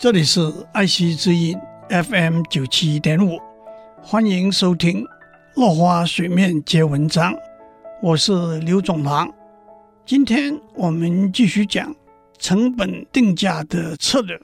[0.00, 0.40] 这里是
[0.72, 1.54] 爱惜之音
[1.90, 3.38] FM 九七点五，
[4.00, 5.04] 欢迎收听
[5.56, 7.34] 《落花水面皆文章》，
[8.00, 9.30] 我是刘总郎。
[10.06, 11.94] 今天我们继续讲
[12.38, 14.40] 成本定价的策略。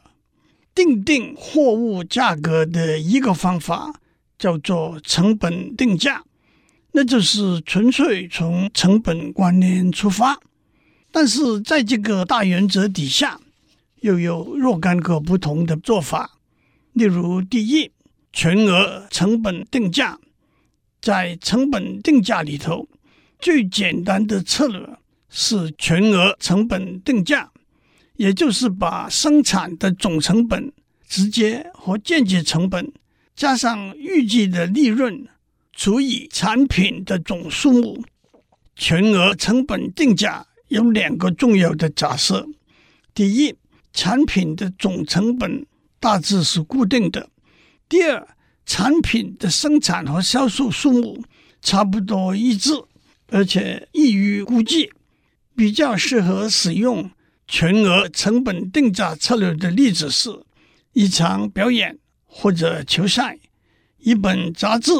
[0.74, 3.95] 定定货物价格的一个方法
[4.38, 6.23] 叫做成本定价，
[6.93, 10.38] 那就是纯粹从成本观念出发，
[11.11, 13.41] 但是在这个大原则底下，
[14.06, 16.38] 又有若干个不同的做法。
[16.92, 17.91] 例如，第一，
[18.33, 20.16] 全额成本定价，
[21.01, 22.88] 在成本定价里头，
[23.41, 24.80] 最简单的策略
[25.28, 27.50] 是全额成本定价。
[28.14, 30.73] 也就是把生产的总成本
[31.06, 32.91] 直接和间接成本
[33.34, 35.28] 加上预计的利润
[35.73, 38.02] 除以产品的总数目。
[38.75, 42.47] 全额成本定价有两个重要的假设：
[43.12, 43.55] 第一，
[43.96, 45.64] 产品的总成本
[45.98, 47.30] 大致是固定的；
[47.89, 48.28] 第二，
[48.66, 51.25] 产品的生产和销售数目
[51.62, 52.72] 差不多一致，
[53.28, 54.92] 而且易于估计，
[55.56, 57.11] 比较适合使用。
[57.48, 60.41] 全额成本定价策略的例子是：
[60.92, 63.39] 一场表演或者球赛，
[63.98, 64.91] 一本杂志，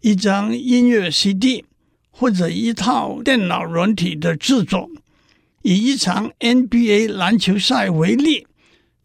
[0.00, 1.64] 一张音乐 CD，
[2.10, 4.90] 或者一套电脑软体的制作。
[5.62, 8.46] 以一场 NBA 篮球赛为例，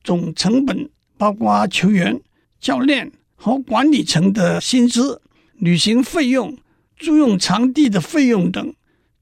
[0.03, 2.19] 总成本包括球员、
[2.59, 5.21] 教练和管理层的薪资、
[5.53, 6.57] 旅行费用、
[6.97, 8.73] 租用场地的费用等。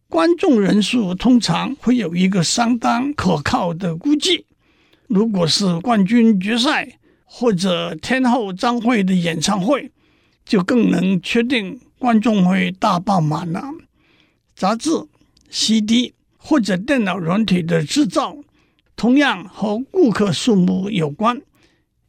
[0.07, 4.45] 观众人数通常会有一个相当可靠的估计。
[5.07, 9.91] 如果是冠军决赛或者天后张惠的演唱会，
[10.45, 13.61] 就更能确定观众会大爆满了。
[14.55, 14.89] 杂志、
[15.49, 16.14] CD
[16.47, 18.37] 或者电脑软体的制造，
[18.95, 21.41] 同样和顾客数目有关。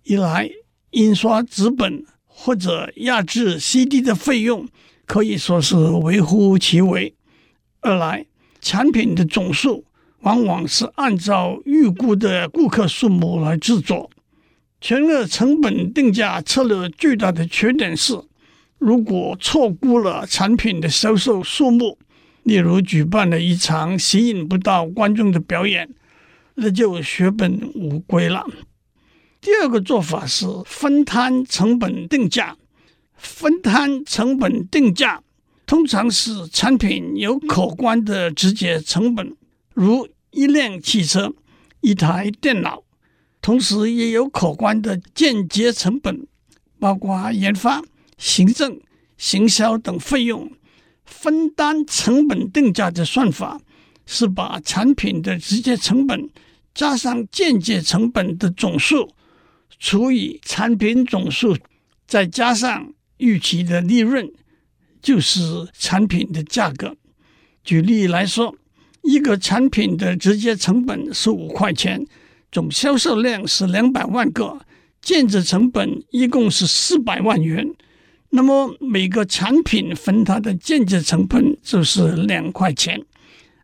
[0.02, 0.50] 一来，
[0.90, 4.68] 印刷纸本或者压制 CD 的费用
[5.06, 7.14] 可以说是微乎其微。
[7.80, 8.26] 二来，
[8.60, 9.86] 产品的总数
[10.20, 14.10] 往往是按照预估的顾客数目来制作。
[14.82, 18.12] 全额成本定价策略最大的缺点是，
[18.76, 21.96] 如果错估了产品的销售数目，
[22.46, 25.92] 例如举办了一场吸引不到观众的表演，
[26.54, 28.46] 那就血本无归了。
[29.40, 32.56] 第二个做法是分摊成本定价，
[33.16, 35.24] 分摊成本定价。
[35.66, 39.36] 通常是产品有可观的直接成本，
[39.74, 41.34] 如一辆汽车、
[41.80, 42.84] 一台电脑；
[43.42, 46.28] 同时也有可观的间接成本，
[46.78, 47.82] 包括研发、
[48.16, 48.80] 行政、
[49.18, 50.48] 行销等费用。
[51.06, 53.58] 分担成本定价的算法
[54.04, 56.28] 是把产品的直接成本
[56.74, 59.14] 加上间接成本的总数
[59.78, 61.56] 除以产品总数，
[62.06, 64.30] 再加上预期的利润。
[65.02, 66.96] 就是产品的价格。
[67.62, 68.56] 举例来说，
[69.04, 72.04] 一个产品的直接成本是五块钱，
[72.50, 74.58] 总销售量是两百万个，
[75.00, 77.72] 间接成本一共是四百万元。
[78.30, 83.00] 那么每个产品分它的间接成本就是两块钱。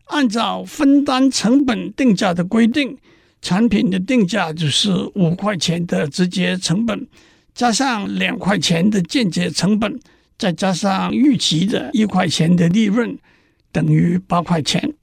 [0.05, 2.97] 按照分担成本定价的规定，
[3.41, 7.07] 产品的定价就是五块钱的直接成本，
[7.53, 9.99] 加上两块钱的间接成本。
[10.35, 13.17] 再加上预期的一块钱的利润，
[13.71, 14.93] 等于八块钱。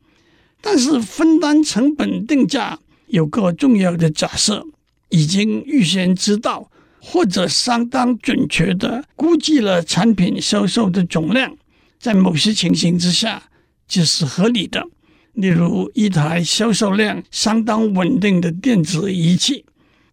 [0.60, 4.66] 但是分担成本定价有个重要的假设：
[5.08, 6.69] 已经预先知道
[7.00, 11.56] 或者相当准确地估计了产品销售的总量，
[11.98, 13.42] 在某些情形之下
[13.88, 14.86] 就是合理的。
[15.32, 19.64] 例如，一台销售量相当稳定的电子仪器，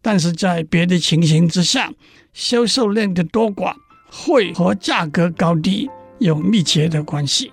[0.02, 1.92] 但是在别的情形之下，
[2.34, 3.74] 销售量的多寡。
[4.10, 5.90] 会和价格高低
[6.20, 7.52] 有密切的关系。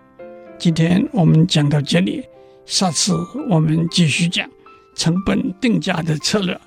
[0.57, 2.23] 今天我们讲到这里，
[2.65, 3.13] 下次
[3.51, 4.49] 我们继续讲
[4.95, 6.59] 成本定价的策略。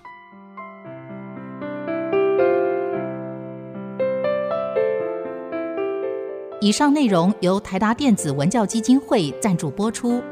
[6.59, 10.23] 以上内容由台达电子文教基金会赞助播出。